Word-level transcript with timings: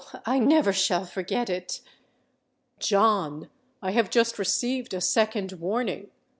I 0.25 0.39
never 0.39 0.73
shall 0.73 1.05
forget 1.05 1.47
it!—'_John, 1.47 3.49
I 3.83 3.91
have 3.91 4.09
just 4.09 4.39
received 4.39 4.95
a 4.95 4.99
second 4.99 5.51
warning. 5.51 6.09